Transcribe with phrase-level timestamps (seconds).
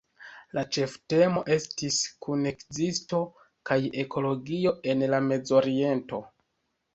[0.57, 3.19] La ĉeftemo estis “kunekzisto
[3.71, 6.23] kaj ekologio en la Mezoriento".